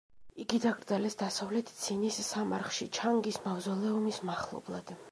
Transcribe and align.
იგი 0.43 0.59
დაკრძალეს 0.63 1.17
დასავლეთ 1.19 1.69
ცინის 1.83 2.19
სამარხში, 2.31 2.91
ჩანგის 3.01 3.43
მავზოლეუმის 3.47 4.25
მახლობლად. 4.33 4.99